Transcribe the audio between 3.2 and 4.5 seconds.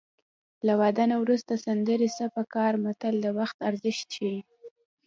د وخت ارزښت ښيي